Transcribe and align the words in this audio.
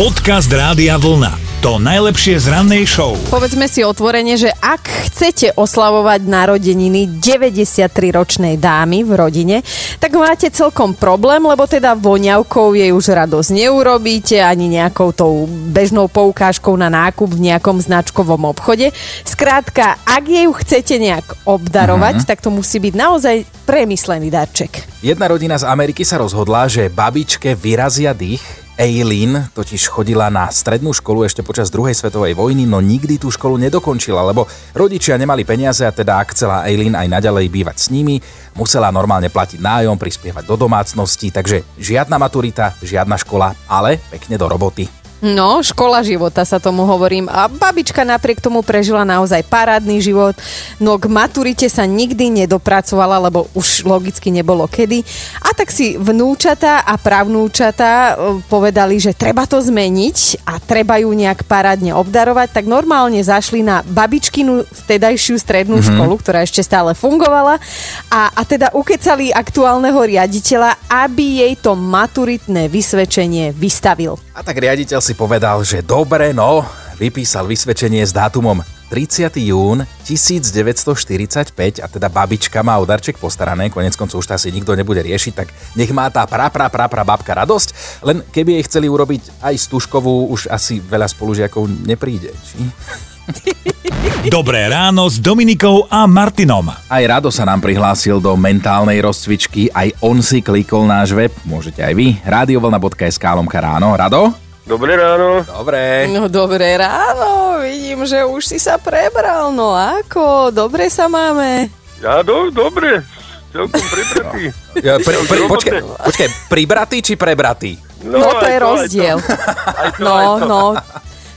Podcast 0.00 0.48
Rádia 0.48 0.96
Vlna. 0.96 1.60
To 1.60 1.76
najlepšie 1.76 2.40
z 2.40 2.48
rannej 2.48 2.88
show. 2.88 3.20
Povedzme 3.28 3.68
si 3.68 3.84
otvorene, 3.84 4.32
že 4.32 4.48
ak 4.48 5.12
chcete 5.12 5.52
oslavovať 5.60 6.24
narodeniny 6.24 7.20
93-ročnej 7.20 8.56
dámy 8.56 9.04
v 9.04 9.12
rodine, 9.12 9.56
tak 10.00 10.16
máte 10.16 10.48
celkom 10.48 10.96
problém, 10.96 11.44
lebo 11.44 11.68
teda 11.68 11.92
voňavkou 12.00 12.80
jej 12.80 12.96
už 12.96 13.12
radosť 13.12 13.52
neurobíte, 13.52 14.40
ani 14.40 14.72
nejakou 14.72 15.12
tou 15.12 15.44
bežnou 15.68 16.08
poukážkou 16.08 16.72
na 16.80 16.88
nákup 16.88 17.36
v 17.36 17.52
nejakom 17.52 17.76
značkovom 17.76 18.48
obchode. 18.48 18.96
Skrátka, 19.28 20.00
ak 20.08 20.24
jej 20.24 20.48
ju 20.48 20.52
chcete 20.64 20.96
nejak 20.96 21.44
obdarovať, 21.44 22.24
mm-hmm. 22.24 22.30
tak 22.32 22.40
to 22.40 22.48
musí 22.48 22.80
byť 22.80 22.94
naozaj 22.96 23.36
premyslený 23.68 24.32
darček. 24.32 24.80
Jedna 25.04 25.28
rodina 25.28 25.60
z 25.60 25.68
Ameriky 25.68 26.08
sa 26.08 26.16
rozhodla, 26.16 26.72
že 26.72 26.88
babičke 26.88 27.52
vyrazia 27.52 28.16
dých 28.16 28.59
Eileen 28.80 29.52
totiž 29.52 29.92
chodila 29.92 30.32
na 30.32 30.48
strednú 30.48 30.96
školu 30.96 31.28
ešte 31.28 31.44
počas 31.44 31.68
druhej 31.68 31.92
svetovej 31.92 32.32
vojny, 32.32 32.64
no 32.64 32.80
nikdy 32.80 33.20
tú 33.20 33.28
školu 33.28 33.60
nedokončila, 33.60 34.24
lebo 34.24 34.48
rodičia 34.72 35.20
nemali 35.20 35.44
peniaze 35.44 35.84
a 35.84 35.92
teda 35.92 36.16
ak 36.16 36.32
chcela 36.32 36.64
Eileen 36.64 36.96
aj 36.96 37.12
naďalej 37.12 37.52
bývať 37.52 37.76
s 37.76 37.86
nimi, 37.92 38.24
musela 38.56 38.88
normálne 38.88 39.28
platiť 39.28 39.60
nájom, 39.60 40.00
prispievať 40.00 40.48
do 40.48 40.56
domácnosti, 40.56 41.28
takže 41.28 41.60
žiadna 41.76 42.16
maturita, 42.16 42.72
žiadna 42.80 43.20
škola, 43.20 43.52
ale 43.68 44.00
pekne 44.08 44.40
do 44.40 44.48
roboty. 44.48 44.99
No, 45.20 45.60
škola 45.60 46.00
života 46.00 46.48
sa 46.48 46.56
tomu 46.56 46.88
hovorím. 46.88 47.28
A 47.28 47.44
babička 47.44 48.08
napriek 48.08 48.40
tomu 48.40 48.64
prežila 48.64 49.04
naozaj 49.04 49.44
parádny 49.44 50.00
život, 50.00 50.32
no 50.80 50.96
k 50.96 51.12
maturite 51.12 51.68
sa 51.68 51.84
nikdy 51.84 52.32
nedopracovala, 52.32 53.28
lebo 53.28 53.44
už 53.52 53.84
logicky 53.84 54.32
nebolo 54.32 54.64
kedy. 54.64 55.04
A 55.44 55.52
tak 55.52 55.68
si 55.68 56.00
vnúčata 56.00 56.80
a 56.88 56.96
pravnúčata 56.96 57.88
e, 57.92 58.12
povedali, 58.48 58.96
že 58.96 59.12
treba 59.12 59.44
to 59.44 59.60
zmeniť 59.60 60.48
a 60.48 60.56
treba 60.56 60.96
ju 60.96 61.12
nejak 61.12 61.44
parádne 61.44 61.92
obdarovať, 61.92 62.56
tak 62.56 62.64
normálne 62.64 63.20
zašli 63.20 63.60
na 63.60 63.84
babičkinu 63.84 64.64
vtedajšiu 64.64 65.36
strednú 65.36 65.84
mm-hmm. 65.84 66.00
školu, 66.00 66.14
ktorá 66.16 66.48
ešte 66.48 66.64
stále 66.64 66.96
fungovala 66.96 67.60
a, 68.08 68.32
a 68.32 68.42
teda 68.48 68.72
ukecali 68.72 69.36
aktuálneho 69.36 70.00
riaditeľa, 70.00 70.88
aby 70.88 71.44
jej 71.44 71.54
to 71.60 71.76
maturitné 71.76 72.72
vysvedčenie 72.72 73.52
vystavil. 73.52 74.16
A 74.32 74.40
tak 74.40 74.56
riaditeľ 74.56 75.09
si 75.10 75.18
povedal, 75.18 75.58
že 75.66 75.82
dobre, 75.82 76.30
no, 76.30 76.62
vypísal 76.94 77.42
vysvedčenie 77.50 78.06
s 78.06 78.14
dátumom 78.14 78.62
30. 78.94 79.42
jún 79.42 79.82
1945 80.06 81.82
a 81.82 81.86
teda 81.90 82.06
babička 82.06 82.62
má 82.62 82.78
o 82.78 82.86
darček 82.86 83.18
postarané, 83.18 83.74
konec 83.74 83.98
koncov 83.98 84.22
už 84.22 84.30
to 84.30 84.38
asi 84.38 84.54
nikto 84.54 84.70
nebude 84.78 85.02
riešiť, 85.02 85.34
tak 85.34 85.50
nech 85.74 85.90
má 85.90 86.06
tá 86.14 86.22
pra, 86.30 86.46
pra, 86.46 86.70
pra, 86.70 86.86
pra 86.86 87.02
babka 87.02 87.34
radosť, 87.34 87.98
len 88.06 88.22
keby 88.22 88.62
jej 88.62 88.70
chceli 88.70 88.86
urobiť 88.86 89.42
aj 89.42 89.54
stužkovú, 89.58 90.30
už 90.30 90.46
asi 90.46 90.78
veľa 90.78 91.10
spolužiakov 91.10 91.66
nepríde, 91.90 92.30
či? 92.46 92.62
Dobré 94.30 94.70
ráno 94.70 95.10
s 95.10 95.18
Dominikou 95.18 95.90
a 95.90 96.06
Martinom. 96.06 96.70
Aj 96.70 97.02
Rado 97.02 97.34
sa 97.34 97.42
nám 97.42 97.58
prihlásil 97.58 98.22
do 98.22 98.30
mentálnej 98.38 99.02
rozcvičky, 99.02 99.74
aj 99.74 99.90
on 100.06 100.22
si 100.22 100.38
klikol 100.38 100.86
náš 100.86 101.18
web, 101.18 101.34
môžete 101.42 101.82
aj 101.82 101.98
vy, 101.98 102.14
radiovlna.sk 102.22 103.24
lomka 103.34 103.58
ráno. 103.58 103.90
Rado? 103.98 104.49
Dobré 104.62 104.94
ráno. 104.94 105.42
Dobre. 105.42 106.06
No 106.06 106.28
dobré 106.28 106.76
ráno, 106.76 107.58
vidím, 107.58 108.04
že 108.04 108.22
už 108.22 108.44
si 108.44 108.58
sa 108.58 108.76
prebral, 108.76 109.50
no 109.50 109.72
ako, 109.72 110.50
dobre 110.50 110.86
sa 110.86 111.08
máme. 111.08 111.66
Ja 111.98 112.22
do, 112.22 112.48
dobre, 112.48 113.02
celkom 113.50 113.82
pribratý. 113.82 114.42
Ja, 114.78 114.96
pri, 114.96 115.16
pri, 115.26 115.40
počkaj, 115.48 115.80
počkaj, 116.00 116.28
pribratý 116.46 116.98
či 117.02 117.14
prebratý? 117.16 117.72
No, 118.00 118.20
to 118.20 118.36
aj 118.38 118.46
je 118.46 118.58
rozdiel. 118.58 119.16
Aj 119.20 119.90
to, 119.92 120.00
No, 120.00 120.12
aj 120.14 120.26
to. 120.38 120.46
no. 120.46 120.62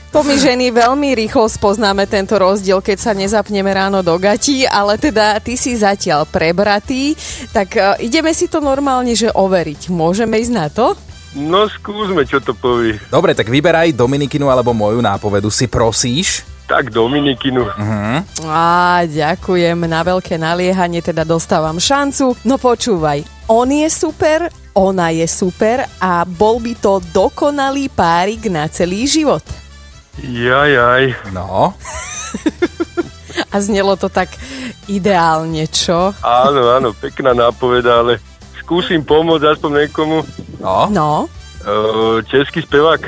To 0.08 0.22
my 0.22 0.38
ženy 0.38 0.70
veľmi 0.70 1.10
rýchlo 1.18 1.50
spoznáme 1.50 2.06
tento 2.06 2.38
rozdiel, 2.38 2.78
keď 2.78 2.98
sa 3.02 3.12
nezapneme 3.12 3.66
ráno 3.66 3.98
do 3.98 4.14
gatí, 4.14 4.62
ale 4.62 4.94
teda 4.94 5.42
ty 5.42 5.58
si 5.58 5.74
zatiaľ 5.74 6.22
prebratý, 6.22 7.18
tak 7.50 7.74
uh, 7.74 7.98
ideme 7.98 8.30
si 8.30 8.46
to 8.46 8.62
normálne, 8.62 9.10
že 9.10 9.26
overiť. 9.26 9.90
Môžeme 9.90 10.38
ísť 10.38 10.54
na 10.54 10.70
to? 10.70 10.94
No 11.34 11.66
skúsme, 11.66 12.22
čo 12.22 12.38
to 12.38 12.54
povie. 12.54 12.98
Dobre, 13.10 13.34
tak 13.34 13.50
vyberaj 13.50 13.90
Dominikinu 13.90 14.46
alebo 14.46 14.70
moju 14.70 15.02
nápovedu, 15.02 15.50
si 15.50 15.66
prosíš. 15.66 16.46
Tak 16.64 16.94
Dominikinu. 16.94 17.68
Á, 18.46 19.04
ďakujem, 19.04 19.76
na 19.84 20.00
veľké 20.00 20.40
naliehanie 20.40 21.04
teda 21.04 21.26
dostávam 21.26 21.76
šancu. 21.76 22.38
No 22.46 22.56
počúvaj, 22.56 23.26
on 23.50 23.68
je 23.68 23.90
super, 23.90 24.48
ona 24.72 25.12
je 25.12 25.28
super 25.28 25.84
a 26.00 26.24
bol 26.24 26.62
by 26.62 26.72
to 26.78 27.02
dokonalý 27.12 27.92
párik 27.92 28.48
na 28.48 28.64
celý 28.70 29.04
život. 29.04 29.44
Jajaj. 30.22 31.34
No, 31.34 31.74
A 33.54 33.56
znelo 33.58 33.98
to 33.98 34.06
tak 34.10 34.30
ideálne, 34.86 35.66
čo? 35.66 36.14
Áno, 36.22 36.62
áno, 36.70 36.94
pekná 36.94 37.34
nápoveda, 37.34 38.02
ale 38.02 38.22
skúsim 38.64 39.04
pomôcť 39.04 39.44
aspoň 39.52 39.70
niekomu. 39.84 40.24
no. 40.58 40.88
No, 40.90 41.12
Uh, 41.64 42.20
český 42.28 42.60
spevák. 42.60 43.00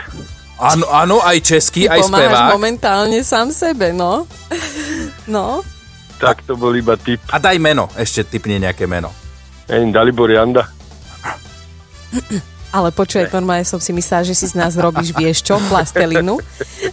Áno, 0.56 0.88
áno, 0.88 1.20
aj 1.20 1.44
český, 1.44 1.84
ty 1.84 1.92
aj 1.92 2.08
spevák. 2.08 2.56
momentálne 2.56 3.20
sám 3.20 3.52
sebe, 3.52 3.92
no. 3.92 4.24
No, 5.28 5.60
Tak 6.16 6.40
to 6.48 6.56
bol 6.56 6.72
iba 6.72 6.96
tip. 6.96 7.20
A 7.28 7.36
daj 7.36 7.60
meno, 7.60 7.92
ešte 7.92 8.24
typne 8.24 8.56
nejaké 8.56 8.88
meno. 8.88 9.12
Neviem, 9.68 9.92
Dalibor 9.92 10.32
Janda. 10.32 10.64
ale 12.72 12.88
počuj, 12.96 13.28
normálne 13.28 13.68
som 13.68 13.76
si 13.76 13.92
myslela, 13.92 14.24
že 14.24 14.32
si 14.32 14.48
z 14.48 14.56
nás 14.56 14.72
robíš, 14.80 15.12
vieš 15.12 15.44
čo, 15.44 15.60
plastelinu. 15.68 16.40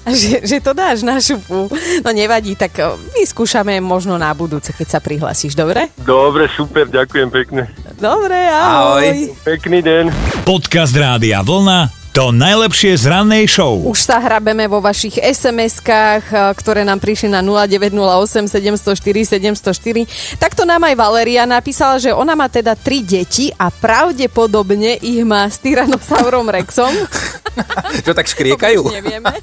Že, 0.04 0.44
že 0.44 0.58
to 0.60 0.76
dáš 0.76 1.00
na 1.00 1.16
šupu. 1.16 1.72
No 2.04 2.10
nevadí, 2.12 2.60
tak 2.60 2.76
o, 2.84 3.00
vyskúšame 3.16 3.80
možno 3.80 4.20
na 4.20 4.36
budúce, 4.36 4.76
keď 4.76 4.88
sa 4.88 5.00
prihlasíš, 5.00 5.56
dobre? 5.56 5.88
Dobre, 5.96 6.52
super, 6.52 6.92
ďakujem 6.92 7.32
pekne. 7.32 7.72
Dobre, 7.98 8.50
ahoj. 8.50 9.06
Ahoj. 9.06 9.18
Pekný 9.46 9.80
deň. 9.86 10.06
Podcast 10.44 10.94
Rádia 10.98 11.42
Vlna. 11.46 12.03
To 12.14 12.30
najlepšie 12.30 12.94
z 12.94 13.10
rannej 13.10 13.50
show. 13.50 13.74
Už 13.90 14.06
sa 14.06 14.22
hrabeme 14.22 14.70
vo 14.70 14.78
vašich 14.78 15.18
SMS-kách, 15.18 16.26
e, 16.30 16.38
ktoré 16.54 16.86
nám 16.86 17.02
prišli 17.02 17.34
na 17.34 17.42
0908 17.42 18.54
704 18.54 19.42
704. 19.42 20.38
Takto 20.38 20.62
nám 20.62 20.86
aj 20.86 20.94
Valeria 20.94 21.50
napísala, 21.50 21.98
že 21.98 22.14
ona 22.14 22.38
má 22.38 22.46
teda 22.54 22.78
tri 22.78 23.02
deti 23.02 23.50
a 23.58 23.74
pravdepodobne 23.74 25.02
ich 25.02 25.26
má 25.26 25.50
s 25.50 25.58
Tyrannosaurom 25.58 26.54
Rexom. 26.54 26.94
Čo 28.06 28.14
tak 28.14 28.30
To 28.30 28.34
škriekajú? 28.38 28.94
už 28.94 28.94
nevieme. 28.94 29.34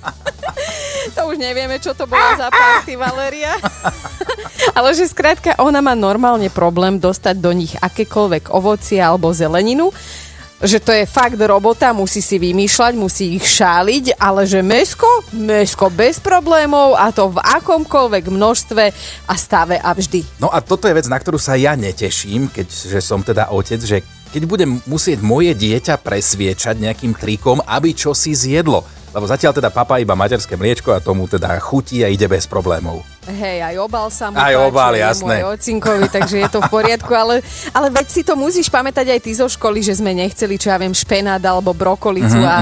To 1.19 1.27
už 1.27 1.43
nevieme, 1.43 1.83
čo 1.83 1.91
to 1.91 2.07
bola 2.07 2.39
za 2.39 2.55
party, 2.55 2.95
Valeria. 2.95 3.59
Ale 4.79 4.95
že 4.95 5.11
skrátka, 5.11 5.59
ona 5.59 5.83
má 5.83 5.99
normálne 5.99 6.47
problém 6.47 7.03
dostať 7.03 7.35
do 7.35 7.51
nich 7.51 7.75
akékoľvek 7.83 8.55
ovocie 8.55 9.03
alebo 9.03 9.35
zeleninu. 9.35 9.91
Že 10.61 10.79
to 10.85 10.93
je 10.93 11.09
fakt 11.09 11.41
robota, 11.41 11.97
musí 11.97 12.21
si 12.21 12.37
vymýšľať, 12.37 12.93
musí 12.93 13.41
ich 13.41 13.49
šáliť, 13.49 14.21
ale 14.21 14.45
že 14.45 14.61
mesko, 14.61 15.09
mesko 15.33 15.89
bez 15.89 16.21
problémov 16.21 17.01
a 17.01 17.09
to 17.09 17.33
v 17.33 17.41
akomkoľvek 17.41 18.29
množstve 18.29 18.85
a 19.25 19.35
stave 19.41 19.81
a 19.81 19.91
vždy. 19.97 20.21
No 20.37 20.53
a 20.53 20.61
toto 20.61 20.85
je 20.85 20.93
vec, 20.93 21.09
na 21.09 21.17
ktorú 21.17 21.41
sa 21.41 21.57
ja 21.57 21.73
neteším, 21.81 22.53
keďže 22.53 23.01
som 23.01 23.25
teda 23.25 23.49
otec, 23.57 23.81
že 23.81 24.05
keď 24.31 24.43
budem 24.45 24.71
musieť 24.85 25.25
moje 25.25 25.57
dieťa 25.57 25.97
presviečať 25.97 26.77
nejakým 26.77 27.17
trikom, 27.17 27.65
aby 27.65 27.97
čo 27.97 28.13
si 28.13 28.37
zjedlo. 28.37 28.85
Lebo 29.11 29.27
zatiaľ 29.27 29.53
teda 29.59 29.75
papa 29.75 29.99
iba 29.99 30.15
materské 30.15 30.55
mliečko 30.55 30.95
a 30.95 31.03
tomu 31.03 31.27
teda 31.27 31.59
chutí 31.59 32.07
a 32.07 32.09
ide 32.09 32.31
bez 32.31 32.47
problémov. 32.47 33.03
Hej, 33.27 33.59
aj 33.67 33.75
obal 33.83 34.07
sa 34.15 34.31
mu 34.31 34.39
Aj 34.39 34.55
páči, 34.55 34.67
obal, 34.71 34.93
jasné. 34.95 35.35
Môj 35.43 35.47
ocinkovi, 35.59 36.07
takže 36.07 36.37
je 36.47 36.49
to 36.49 36.59
v 36.63 36.71
poriadku, 36.71 37.11
ale, 37.11 37.43
ale 37.75 37.91
veď 37.91 38.07
si 38.07 38.23
to 38.23 38.39
musíš 38.39 38.71
pamätať 38.71 39.11
aj 39.11 39.21
ty 39.27 39.31
zo 39.35 39.51
školy, 39.51 39.83
že 39.83 39.99
sme 39.99 40.15
nechceli, 40.15 40.55
čo 40.55 40.71
ja 40.71 40.79
viem, 40.79 40.95
špenát 40.95 41.43
alebo 41.43 41.75
brokolicu 41.75 42.39
Mhm, 42.39 42.47
a, 42.47 42.55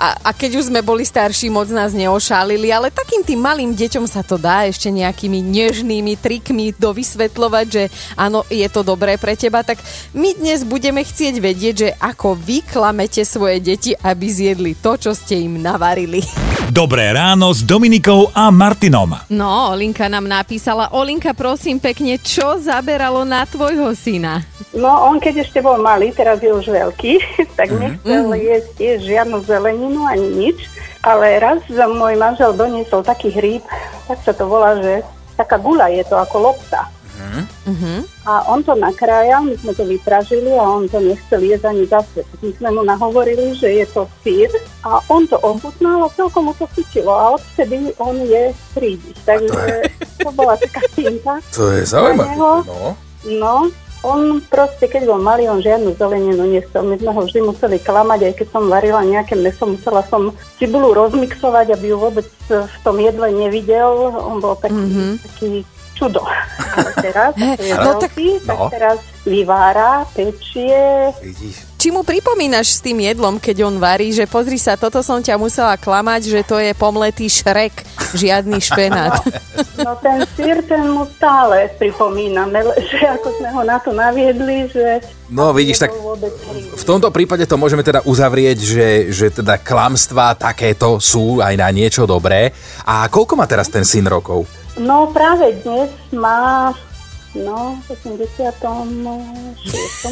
a, 0.00 0.16
a 0.24 0.30
keď 0.32 0.56
už 0.56 0.72
sme 0.72 0.80
boli 0.80 1.04
starší, 1.04 1.52
moc 1.52 1.68
nás 1.68 1.92
neošálili, 1.92 2.72
ale 2.72 2.88
takým 2.88 3.20
tým 3.20 3.36
malým 3.36 3.76
deťom 3.76 4.08
sa 4.08 4.24
to 4.24 4.40
dá 4.40 4.64
ešte 4.64 4.88
nejakými 4.88 5.44
nežnými 5.44 6.16
trikmi 6.16 6.72
dovysvetľovať, 6.72 7.66
že 7.68 7.92
áno, 8.16 8.40
je 8.48 8.64
to 8.72 8.80
dobré 8.80 9.20
pre 9.20 9.36
teba, 9.36 9.60
tak 9.60 9.76
my 10.16 10.32
dnes 10.40 10.64
budeme 10.64 11.04
chcieť 11.04 11.34
vedieť, 11.36 11.74
že 11.76 11.88
ako 12.00 12.32
vy 12.32 12.64
klamete 12.64 13.28
svoje 13.28 13.60
deti, 13.60 13.92
aby 13.92 14.24
zjedli 14.24 14.72
to, 14.72 14.96
čo 14.96 15.12
ste 15.12 15.44
im 15.44 15.60
navarili. 15.60 16.24
Dobré 16.72 17.12
ráno 17.12 17.52
s 17.52 17.60
Dominikou 17.60 18.32
a 18.32 18.48
Martinom. 18.48 19.20
No, 19.28 19.74
Olinka 19.74 20.08
nám 20.08 20.24
napísala. 20.24 20.94
Olinka, 20.96 21.34
prosím 21.36 21.82
pekne, 21.82 22.16
čo 22.16 22.56
zaberalo 22.56 23.26
na 23.26 23.44
tvojho 23.44 23.90
syna? 23.92 24.46
No, 24.70 25.10
on 25.10 25.18
keď 25.18 25.42
ešte 25.42 25.58
bol 25.58 25.82
malý, 25.82 26.14
teraz 26.14 26.38
je 26.38 26.54
už 26.54 26.70
veľký, 26.70 27.18
tak 27.58 27.74
nechcel 27.74 28.30
jesť 28.38 28.70
tiež 28.78 28.98
žiadnu 29.02 29.42
zeleninu 29.42 29.89
ani 29.98 30.28
nič. 30.30 30.58
Ale 31.00 31.40
raz 31.40 31.64
za 31.66 31.88
môj 31.88 32.14
manžel 32.20 32.52
doniesol 32.52 33.00
taký 33.00 33.32
hríb, 33.32 33.64
tak 34.04 34.20
sa 34.20 34.36
to 34.36 34.44
volá, 34.44 34.76
že 34.78 35.00
taká 35.34 35.56
gula 35.56 35.88
je 35.88 36.04
to 36.04 36.14
ako 36.20 36.52
lopta. 36.52 36.86
A 38.26 38.32
on 38.48 38.64
to 38.64 38.74
nakrájal, 38.74 39.44
my 39.44 39.54
sme 39.56 39.72
to 39.76 39.84
vypražili 39.84 40.52
a 40.56 40.64
on 40.64 40.88
to 40.88 41.00
nechcel 41.00 41.40
jesť 41.40 41.72
ani 41.72 41.84
zase. 41.86 42.20
My 42.42 42.50
sme 42.56 42.68
mu 42.74 42.82
nahovorili, 42.84 43.54
že 43.54 43.70
je 43.80 43.86
to 43.88 44.08
sír 44.24 44.50
a 44.84 45.00
on 45.08 45.24
to 45.28 45.36
ochutnal 45.40 46.04
a 46.04 46.12
celkom 46.16 46.50
mu 46.50 46.52
to 46.56 46.66
chytilo. 46.76 47.12
A 47.12 47.36
odtedy 47.36 47.92
on 48.00 48.16
je 48.24 48.52
prídiš. 48.74 49.16
Takže 49.24 49.88
to 50.20 50.30
bola 50.32 50.56
taká 50.56 50.82
finta. 50.92 51.38
To 51.54 51.70
je 51.70 51.82
zaujímavé. 51.86 52.34
No. 52.36 52.96
No, 53.20 53.68
on 54.00 54.40
proste, 54.48 54.88
keď 54.88 55.08
bol 55.08 55.20
malý, 55.20 55.48
on 55.48 55.60
žiadnu 55.60 55.92
zeleninu 55.96 56.48
nesol. 56.48 56.88
My 56.88 56.96
sme 56.96 57.10
ho 57.12 57.20
vždy 57.20 57.40
museli 57.44 57.76
klamať, 57.76 58.32
aj 58.32 58.34
keď 58.40 58.46
som 58.48 58.64
varila 58.72 59.04
nejaké 59.04 59.36
meso, 59.36 59.68
musela 59.68 60.00
som 60.08 60.32
cibulu 60.56 60.96
rozmixovať, 60.96 61.76
aby 61.76 61.92
ju 61.92 61.96
vôbec 62.00 62.26
v 62.48 62.76
tom 62.80 62.96
jedle 62.96 63.28
nevidel. 63.28 64.12
On 64.16 64.40
bol 64.40 64.56
taký, 64.56 64.80
mm-hmm. 64.80 65.10
taký 65.20 65.50
čudo. 65.92 66.24
Teraz, 67.04 67.36
ako 67.36 67.60
je 67.60 67.74
no 67.76 67.76
tak- 67.76 67.88
veľký, 67.88 68.28
tak 68.48 68.58
no. 68.58 68.68
teraz 68.72 68.98
vyvára, 69.28 70.08
pečie. 70.16 71.12
Vidíš. 71.20 71.69
Či 71.80 71.88
mu 71.88 72.04
pripomínaš 72.04 72.76
s 72.76 72.84
tým 72.84 73.00
jedlom, 73.00 73.40
keď 73.40 73.64
on 73.64 73.80
varí, 73.80 74.12
že 74.12 74.28
pozri 74.28 74.60
sa, 74.60 74.76
toto 74.76 75.00
som 75.00 75.16
ťa 75.16 75.40
musela 75.40 75.80
klamať, 75.80 76.28
že 76.28 76.40
to 76.44 76.60
je 76.60 76.76
pomletý 76.76 77.24
šrek, 77.24 77.72
žiadny 78.12 78.60
špenát. 78.60 79.16
No 79.80 79.96
ten 79.96 80.20
sír, 80.36 80.60
ten 80.68 80.92
mu 80.92 81.08
stále 81.08 81.72
pripomíname, 81.80 82.60
že 82.84 83.00
ako 83.16 83.32
sme 83.40 83.48
ho 83.48 83.64
na 83.64 83.80
to 83.80 83.96
naviedli, 83.96 84.68
že... 84.68 85.00
No 85.32 85.56
vidíš, 85.56 85.88
tak 85.88 85.96
v 86.76 86.84
tomto 86.84 87.08
prípade 87.08 87.48
to 87.48 87.56
môžeme 87.56 87.80
teda 87.80 88.04
uzavrieť, 88.04 88.58
že, 88.60 88.88
že 89.08 89.26
teda 89.32 89.56
klamstvá 89.56 90.36
takéto 90.36 91.00
sú 91.00 91.40
aj 91.40 91.56
na 91.56 91.72
niečo 91.72 92.04
dobré. 92.04 92.52
A 92.84 93.08
koľko 93.08 93.40
má 93.40 93.48
teraz 93.48 93.72
ten 93.72 93.88
syn 93.88 94.04
rokov? 94.04 94.44
No 94.76 95.08
práve 95.16 95.56
dnes 95.64 95.88
má, 96.12 96.76
no, 97.32 97.78
v 97.86 97.94
86. 97.94 98.58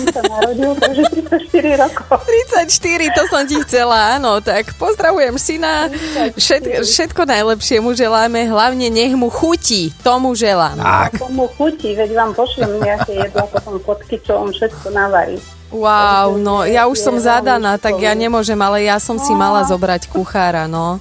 sa 0.09 0.23
narodil, 0.23 0.71
takže 0.79 1.03
34 1.11 1.83
rokov. 1.83 2.19
34, 2.55 2.71
to 3.11 3.23
som 3.27 3.43
ti 3.43 3.57
chcela, 3.67 4.15
áno, 4.15 4.39
tak 4.39 4.75
pozdravujem 4.77 5.35
syna, 5.35 5.91
Všet, 6.35 6.85
všetko 6.85 7.27
najlepšie 7.27 7.79
mu 7.79 7.93
želáme, 7.93 8.47
hlavne 8.47 8.87
nech 8.89 9.15
mu 9.15 9.27
chutí, 9.29 9.91
tomu 10.01 10.35
želám. 10.35 10.79
Tak, 10.79 11.19
Tomu 11.19 11.51
chutí, 11.55 11.95
veď 11.95 12.11
vám 12.15 12.33
pošlem 12.33 12.79
nejaké 12.79 13.13
jedlo, 13.19 13.45
potom 13.49 13.83
pod 13.83 13.99
kyčom, 14.05 14.55
všetko 14.55 14.91
navarí. 14.91 15.39
Wow, 15.69 16.41
no 16.41 16.65
ja 16.65 16.89
už 16.89 16.97
som 16.97 17.21
zadaná, 17.21 17.77
tak 17.77 18.01
ja 18.01 18.17
nemôžem, 18.17 18.57
ale 18.57 18.89
ja 18.89 18.97
som 18.97 19.21
si 19.21 19.37
No. 19.37 19.41
mala 19.43 19.61
zobrať 19.69 20.09
kuchára, 20.09 20.65
no. 20.65 20.97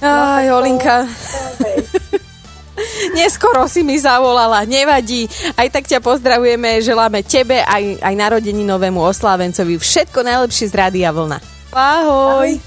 Aj, 0.00 0.44
Olinka. 0.52 1.04
Neskoro 3.12 3.66
si 3.66 3.82
mi 3.82 3.98
zavolala, 3.98 4.64
nevadí. 4.64 5.26
Aj 5.58 5.68
tak 5.68 5.86
ťa 5.86 6.00
pozdravujeme, 6.00 6.80
želáme 6.80 7.24
tebe 7.26 7.60
aj, 7.62 8.00
aj 8.02 8.14
narodeninovému 8.14 9.00
oslávencovi 9.00 9.76
všetko 9.80 10.24
najlepšie 10.24 10.70
z 10.70 10.74
Rádia 10.74 11.10
Vlna. 11.10 11.38
Ahoj. 11.70 12.58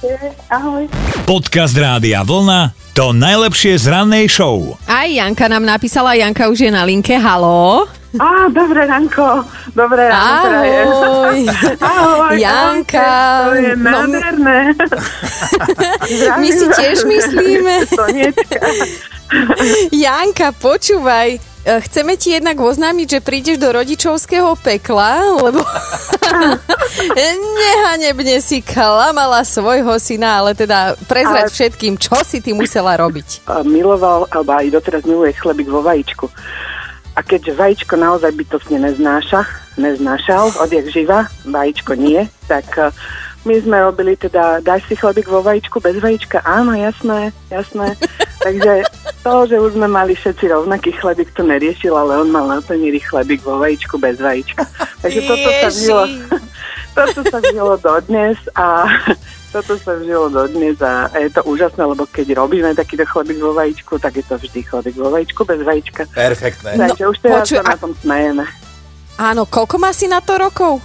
Ahoj. 0.48 0.84
Podcast 1.28 1.76
Rádia 1.76 2.24
Vlna 2.24 2.84
to 2.94 3.10
najlepšie 3.10 3.74
z 3.82 3.90
rannej 3.90 4.30
show. 4.30 4.78
Aj 4.86 5.10
Janka 5.10 5.50
nám 5.50 5.66
napísala, 5.66 6.14
Janka 6.14 6.46
už 6.46 6.70
je 6.70 6.72
na 6.72 6.86
linke, 6.86 7.18
halo. 7.18 7.90
Á, 8.14 8.48
dobré 8.48 8.86
ranko, 8.86 9.44
dobré 9.72 10.06
ráno. 10.06 10.44
prajem. 10.44 10.88
Ahoj. 10.88 11.40
Ahoj, 11.82 12.38
Janka. 12.38 13.44
To 13.44 13.54
je 13.56 13.74
No, 13.74 14.06
nádherné. 14.06 14.60
My 16.38 16.48
si 16.48 16.66
tiež 16.70 17.04
myslíme. 17.04 17.84
Janka, 20.06 20.54
počúvaj, 20.54 21.30
e, 21.34 21.38
chceme 21.82 22.14
ti 22.14 22.32
jednak 22.32 22.54
oznámiť, 22.54 23.08
že 23.10 23.20
prídeš 23.20 23.58
do 23.58 23.74
rodičovského 23.74 24.54
pekla, 24.62 25.26
lebo 25.42 25.66
nehanebne 27.58 28.38
si 28.40 28.62
klamala 28.62 29.42
svojho 29.42 29.98
syna, 29.98 30.38
ale 30.38 30.54
teda 30.54 30.94
prezrať 31.04 31.50
Ale- 31.50 31.52
všetkým, 31.52 31.98
čo 31.98 32.14
si 32.22 32.40
ty 32.40 32.54
musela 32.54 32.94
robiť. 32.94 33.50
Miloval, 33.66 34.30
alebo 34.30 34.54
aj 34.54 34.70
doteraz 34.70 35.02
miluje 35.02 35.34
chlebík 35.34 35.68
vo 35.68 35.82
vajíčku. 35.82 36.30
A 37.14 37.20
keďže 37.22 37.54
vajíčko 37.54 37.94
naozaj 37.94 38.34
bytostne 38.34 38.82
neznáša, 38.82 39.46
neznášal 39.78 40.50
odjak 40.58 40.90
živa, 40.90 41.30
vajíčko 41.46 41.94
nie, 41.94 42.26
tak 42.50 42.66
eh, 42.78 42.90
my 43.44 43.60
sme 43.60 43.78
robili 43.84 44.16
teda, 44.16 44.64
dáš 44.64 44.88
si 44.88 44.96
chlebík 44.96 45.28
vo 45.28 45.44
vajíčku, 45.44 45.84
bez 45.84 46.00
vajíčka? 46.00 46.40
Áno, 46.48 46.72
jasné, 46.74 47.36
jasné. 47.52 47.94
Takže 48.46 48.88
to, 49.24 49.34
že 49.48 49.56
už 49.60 49.76
sme 49.76 49.88
mali 49.88 50.16
všetci 50.16 50.52
rovnaký 50.52 50.92
chlebík, 50.96 51.32
to 51.36 51.44
neriešil, 51.44 51.96
ale 51.96 52.24
on 52.24 52.32
mal 52.32 52.48
naplnený 52.48 53.00
chlebík 53.04 53.44
vo 53.44 53.60
vajíčku 53.60 53.96
bez 54.00 54.20
vajíčka. 54.20 54.64
Takže 55.04 55.22
toto 55.28 55.48
sa 55.48 55.70
Ježiš. 55.70 55.80
žilo, 55.80 56.04
toto 56.98 57.20
sa 57.28 57.40
žilo 57.44 57.74
dodnes 57.80 58.40
a 58.56 58.88
toto 59.54 59.78
sa 59.78 59.94
žilo 60.02 60.34
dodnes 60.34 60.82
a 60.82 61.14
je 61.14 61.30
to 61.30 61.46
úžasné, 61.46 61.86
lebo 61.86 62.10
keď 62.10 62.34
robíme 62.34 62.74
takýto 62.74 63.06
chlebík 63.06 63.38
vo 63.38 63.54
vajíčku, 63.54 64.02
tak 64.02 64.18
je 64.18 64.26
to 64.26 64.42
vždy 64.42 64.60
chlebík 64.66 64.98
vo 64.98 65.14
vajíčku 65.14 65.46
bez 65.46 65.62
vajíčka. 65.62 66.10
perfektné. 66.10 66.74
Takže 66.74 67.04
už 67.06 67.18
teraz 67.22 67.46
počuj, 67.46 67.58
sa 67.62 67.70
na 67.70 67.78
a- 67.78 67.82
tom 67.82 67.94
smejeme. 68.02 68.46
Áno, 69.14 69.46
koľko 69.46 69.78
má 69.78 69.94
si 69.94 70.10
na 70.10 70.26
to 70.26 70.42
rokov? 70.42 70.82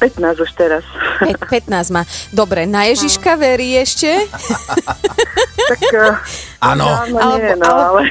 15 0.00 0.40
už 0.40 0.50
teraz. 0.56 0.84
Pe- 1.20 1.64
15 1.68 1.92
má. 1.92 2.02
Dobre, 2.32 2.64
na 2.64 2.88
Ježiška 2.88 3.36
verí 3.36 3.76
ešte? 3.76 4.08
tak 5.70 5.80
eh, 5.92 6.16
Áno. 6.64 6.88
Nie, 7.08 7.56
no, 7.60 7.68
ale... 7.68 8.08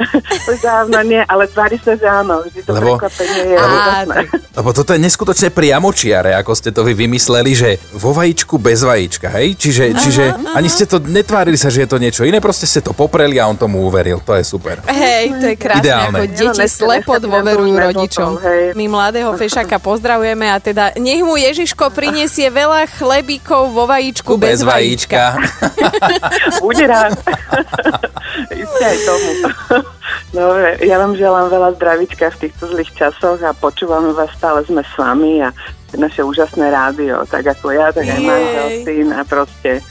už 0.50 0.58
dávno 0.58 0.98
nie, 1.02 1.20
ale 1.22 1.44
tvári 1.46 1.76
sa, 1.76 1.92
že 1.92 2.04
áno. 2.04 2.40
Vždy 2.42 2.60
to 2.60 2.70
Lebo- 2.70 2.96
prekvapenie 2.96 3.42
je 3.44 3.56
úžasné. 3.56 4.18
Lebo 4.58 4.68
toto 4.70 4.90
je 4.90 5.00
neskutočne 5.00 5.48
priamočiare, 5.48 6.34
ako 6.34 6.52
ste 6.52 6.68
to 6.68 6.82
vy 6.82 6.92
vymysleli, 6.94 7.52
že 7.52 7.70
vo 7.92 8.10
vajíčku 8.10 8.56
bez 8.56 8.80
vajíčka, 8.80 9.30
hej? 9.30 9.54
Čiže, 9.54 9.84
čiže 9.96 10.24
ani 10.50 10.66
ste 10.66 10.84
to 10.84 10.98
netvárili 10.98 11.54
sa, 11.54 11.68
že 11.68 11.80
je 11.80 11.88
to 11.88 11.96
niečo 11.96 12.22
iné, 12.22 12.38
proste 12.38 12.64
ste 12.64 12.80
to 12.80 12.90
popreli 12.90 13.36
a 13.36 13.46
on 13.46 13.54
tomu 13.54 13.80
uveril. 13.82 14.18
To 14.20 14.32
je 14.32 14.42
super. 14.42 14.82
Hej, 14.84 15.32
to 15.32 15.46
je 15.46 15.56
krásne, 15.56 15.80
Ideálne. 15.80 16.18
ako 16.18 16.26
No, 16.26 16.34
deti 16.34 16.60
nechce- 16.60 16.76
slepo 16.76 17.12
dôverujú 17.16 17.74
rodičom. 17.74 18.30
hej. 18.40 18.64
My 18.74 18.84
mladého 18.86 19.30
fešaka 19.40 19.78
pozdravujeme 19.78 20.46
a 20.46 20.58
teda 20.58 20.96
nech 20.96 21.20
mu 21.20 21.34
Ježiško 21.34 21.88
prinesie 21.90 22.48
veľa 22.48 22.90
chlebíkov 22.90 23.70
vo 23.70 23.86
vajíčku 23.86 24.34
bez, 24.34 24.60
vajíčka. 24.60 25.38
Bude 26.58 26.84
rád. 26.84 27.14
Isté 28.48 28.84
aj 28.84 28.98
tomu. 29.04 29.30
Dobre, 30.40 30.78
ja 30.86 30.96
vám 31.02 31.14
želám 31.18 31.46
veľa 31.50 31.70
zdravíčka 31.76 32.30
v 32.34 32.40
týchto 32.46 32.70
zlých 32.70 32.90
časoch 32.94 33.42
a 33.42 33.50
počúvame 33.52 34.14
vás, 34.14 34.30
stále 34.34 34.62
sme 34.64 34.80
s 34.80 34.94
vami 34.94 35.42
a 35.42 35.50
naše 35.98 36.22
úžasné 36.22 36.70
rádio, 36.70 37.26
tak 37.26 37.42
ako 37.50 37.74
ja, 37.74 37.90
tak 37.90 38.06
aj 38.06 38.20
manžel, 38.22 38.66
syn 38.86 39.08
a 39.10 39.22
proste 39.26 39.82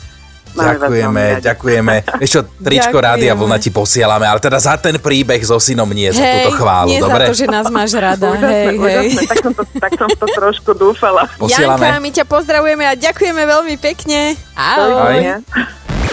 Ďakujeme, 0.50 1.46
ďakujeme. 1.46 1.94
Vieš 2.22 2.32
čo, 2.34 2.42
tričko 2.58 2.98
Ďakujeme. 2.98 3.06
Rádia 3.06 3.34
Vlna 3.38 3.58
ti 3.62 3.70
posielame, 3.70 4.26
ale 4.26 4.42
teda 4.42 4.58
za 4.58 4.76
ten 4.82 4.98
príbeh 4.98 5.38
so 5.46 5.62
synom 5.62 5.86
nie, 5.94 6.10
za 6.10 6.26
Hej, 6.26 6.34
túto 6.42 6.58
chválu, 6.58 6.90
nie 6.90 6.98
dobre? 6.98 7.30
za 7.30 7.32
to, 7.32 7.38
že 7.38 7.46
nás 7.46 7.66
máš 7.70 7.94
rada. 7.94 8.34
Úžasné, 8.34 8.50
hej, 8.50 8.66
hej. 8.66 8.78
úžasné, 8.82 9.22
tak 9.30 9.38
som, 9.46 9.54
to, 9.54 9.64
tak 9.78 9.92
som 9.94 10.10
to 10.10 10.26
trošku 10.26 10.72
dúfala. 10.74 11.30
Janka, 11.30 11.42
Posielame. 11.46 11.86
my 12.02 12.10
ťa 12.10 12.26
pozdravujeme 12.26 12.84
a 12.90 12.94
ďakujeme 12.98 13.44
veľmi 13.46 13.76
pekne. 13.78 14.34
Ahoj. 14.58 14.90
Dovidenia. 14.90 15.36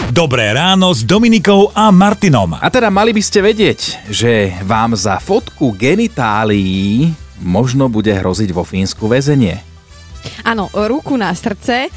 Dobré 0.07 0.55
ráno 0.55 0.95
s 0.95 1.03
Dominikou 1.03 1.67
a 1.75 1.91
Martinom. 1.91 2.55
A 2.55 2.71
teda 2.71 2.87
mali 2.87 3.11
by 3.11 3.19
ste 3.19 3.43
vedieť, 3.43 4.07
že 4.07 4.55
vám 4.63 4.95
za 4.95 5.19
fotku 5.19 5.75
genitálií 5.75 7.11
možno 7.43 7.91
bude 7.91 8.15
hroziť 8.15 8.55
vo 8.55 8.63
Fínsku 8.63 9.03
väzenie. 9.11 9.59
Áno, 10.47 10.71
ruku 10.71 11.19
na 11.19 11.35
srdce. 11.35 11.91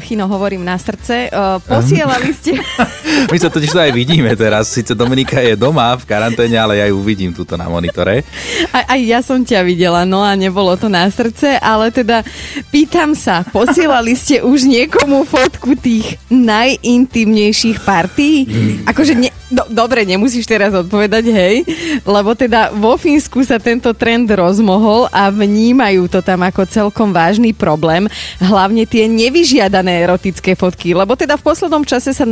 Chino, 0.00 0.28
hovorím 0.28 0.64
na 0.64 0.76
srdce. 0.80 1.30
Uh, 1.30 1.60
Posielali 1.62 2.32
ste... 2.32 2.56
My 3.32 3.36
sa 3.36 3.52
totiž 3.52 3.72
to 3.72 3.80
aj 3.80 3.92
vidíme 3.92 4.32
teraz. 4.34 4.72
Sice 4.72 4.96
Dominika 4.96 5.40
je 5.40 5.56
doma 5.56 5.92
v 5.96 6.04
karanténe, 6.04 6.56
ale 6.56 6.80
ja 6.80 6.86
ju 6.88 6.98
vidím 7.04 7.32
tuto 7.32 7.56
na 7.60 7.68
monitore. 7.68 8.24
Aj, 8.72 8.84
aj 8.96 9.00
ja 9.04 9.20
som 9.20 9.44
ťa 9.44 9.60
videla, 9.66 10.08
no 10.08 10.24
a 10.24 10.32
nebolo 10.32 10.72
to 10.80 10.88
na 10.88 11.06
srdce, 11.08 11.60
ale 11.60 11.92
teda 11.92 12.24
pýtam 12.72 13.12
sa, 13.12 13.44
posielali 13.44 14.16
ste 14.16 14.40
už 14.40 14.64
niekomu 14.64 15.28
fotku 15.28 15.76
tých 15.76 16.16
najintimnejších 16.32 17.84
partí? 17.84 18.48
Akože 18.88 19.12
ne, 19.16 19.28
do, 19.46 19.62
dobre, 19.70 20.02
nemusíš 20.02 20.46
teraz 20.46 20.74
odpovedať, 20.74 21.24
hej, 21.30 21.56
lebo 22.02 22.34
teda 22.34 22.74
vo 22.74 22.98
Fínsku 22.98 23.46
sa 23.46 23.62
tento 23.62 23.94
trend 23.94 24.26
rozmohol 24.30 25.06
a 25.14 25.30
vnímajú 25.30 26.10
to 26.10 26.18
tam 26.22 26.42
ako 26.42 26.66
celkom 26.66 27.14
vážny 27.14 27.54
problém, 27.54 28.10
hlavne 28.42 28.82
tie 28.84 29.06
nevyžiadané 29.06 30.02
erotické 30.02 30.58
fotky, 30.58 30.94
lebo 30.94 31.14
teda 31.14 31.38
v 31.38 31.46
poslednom 31.46 31.86
čase 31.86 32.10
sa 32.10 32.26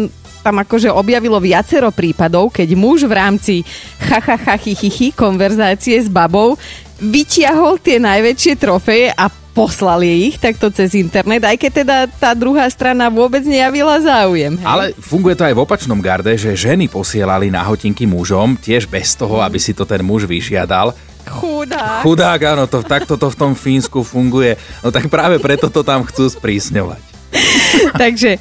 tam 0.44 0.60
akože 0.60 0.92
objavilo 0.92 1.40
viacero 1.40 1.88
prípadov, 1.88 2.52
keď 2.52 2.76
muž 2.76 3.08
v 3.08 3.16
rámci 3.16 3.54
chachachachichychy 3.96 5.16
konverzácie 5.16 5.96
s 5.96 6.12
babou 6.12 6.60
vytiahol 7.00 7.80
tie 7.80 7.96
najväčšie 7.96 8.54
trofeje 8.60 9.08
a 9.16 9.43
poslal 9.54 10.02
jej 10.02 10.34
ich 10.34 10.36
takto 10.36 10.68
cez 10.68 10.98
internet, 10.98 11.46
aj 11.46 11.56
keď 11.56 11.72
teda 11.86 11.96
tá 12.10 12.34
druhá 12.34 12.66
strana 12.66 13.06
vôbec 13.06 13.46
nejavila 13.46 14.02
záujem. 14.02 14.58
Hej? 14.58 14.66
Ale 14.66 14.84
funguje 14.98 15.38
to 15.38 15.46
aj 15.46 15.54
v 15.54 15.62
opačnom 15.62 16.02
garde, 16.02 16.34
že 16.34 16.58
ženy 16.58 16.90
posielali 16.90 17.54
nahotinky 17.54 18.04
mužom, 18.04 18.58
tiež 18.58 18.90
bez 18.90 19.14
toho, 19.14 19.38
aby 19.38 19.62
si 19.62 19.70
to 19.70 19.86
ten 19.86 20.02
muž 20.02 20.26
vyžiadal. 20.26 20.90
Chudák. 21.24 22.04
Chudák, 22.04 22.40
áno, 22.52 22.68
to, 22.68 22.84
takto 22.84 23.16
to 23.16 23.32
v 23.32 23.38
tom 23.38 23.52
Fínsku 23.56 24.04
funguje. 24.04 24.60
No 24.84 24.92
tak 24.92 25.08
práve 25.08 25.40
preto 25.40 25.72
to 25.72 25.80
tam 25.80 26.04
chcú 26.04 26.28
sprísňovať. 26.28 27.00
Takže 28.02 28.36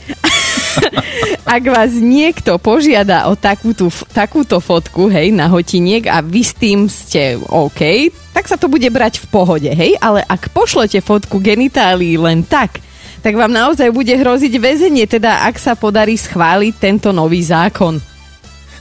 ak 1.55 1.63
vás 1.69 1.91
niekto 1.97 2.57
požiada 2.57 3.29
o 3.29 3.37
takúto, 3.37 3.91
takúto 4.11 4.57
fotku, 4.57 5.07
hej, 5.09 5.29
na 5.29 5.49
hotiniek 5.49 6.05
a 6.09 6.19
vy 6.23 6.41
s 6.41 6.53
tým 6.57 6.89
ste 6.89 7.37
OK, 7.39 8.09
tak 8.33 8.49
sa 8.49 8.57
to 8.57 8.67
bude 8.67 8.87
brať 8.89 9.21
v 9.21 9.27
pohode, 9.29 9.69
hej, 9.69 9.95
ale 10.01 10.25
ak 10.25 10.49
pošlete 10.51 10.99
fotku 11.05 11.37
genitálií 11.37 12.17
len 12.17 12.41
tak, 12.41 12.81
tak 13.23 13.39
vám 13.39 13.55
naozaj 13.55 13.87
bude 13.95 14.11
hroziť 14.11 14.53
väzenie, 14.59 15.07
teda 15.07 15.47
ak 15.47 15.55
sa 15.55 15.79
podarí 15.79 16.19
schváliť 16.19 16.73
tento 16.75 17.09
nový 17.15 17.39
zákon. 17.39 18.03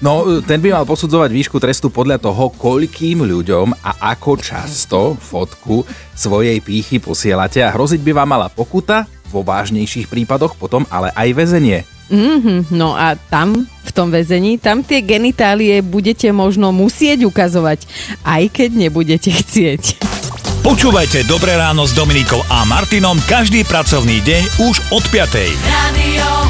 No, 0.03 0.43
ten 0.43 0.59
by 0.59 0.83
mal 0.83 0.83
posudzovať 0.83 1.31
výšku 1.31 1.63
trestu 1.63 1.87
podľa 1.87 2.19
toho, 2.19 2.51
koľkým 2.59 3.23
ľuďom 3.23 3.71
a 3.87 4.11
ako 4.11 4.35
často 4.35 5.15
fotku 5.15 5.87
svojej 6.11 6.59
pýchy 6.59 6.99
posielate 6.99 7.63
a 7.63 7.71
hroziť 7.71 8.03
by 8.03 8.11
vám 8.11 8.29
mala 8.35 8.51
pokuta, 8.51 9.07
vo 9.33 9.41
vážnejších 9.41 10.13
prípadoch 10.13 10.55
potom 10.61 10.85
ale 10.93 11.09
aj 11.17 11.29
väzenie. 11.33 11.89
Mm-hmm, 12.13 12.69
no 12.77 12.93
a 12.93 13.17
tam, 13.17 13.65
v 13.65 13.91
tom 13.97 14.13
väzení, 14.13 14.61
tam 14.61 14.85
tie 14.85 15.01
genitálie 15.01 15.81
budete 15.81 16.29
možno 16.29 16.69
musieť 16.69 17.25
ukazovať, 17.25 17.89
aj 18.21 18.53
keď 18.53 18.71
nebudete 18.77 19.33
chcieť. 19.33 20.05
Počúvajte 20.63 21.27
Dobré 21.27 21.59
ráno 21.59 21.89
s 21.89 21.97
Dominikou 21.97 22.39
a 22.47 22.63
Martinom 22.69 23.19
každý 23.27 23.67
pracovný 23.67 24.23
deň 24.23 24.43
už 24.69 24.77
od 24.95 25.03
5. 25.11 25.35
Radio 25.67 26.42